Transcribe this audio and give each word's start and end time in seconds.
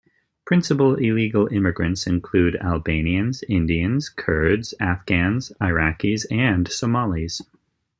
Principal 0.45 0.95
illegal 0.95 1.45
immigrants 1.53 2.07
include 2.07 2.55
Albanians, 2.55 3.43
Indians, 3.47 4.09
Kurds, 4.09 4.73
Afghans, 4.79 5.51
Iraqis 5.61 6.25
and 6.31 6.67
Somalis. 6.67 7.43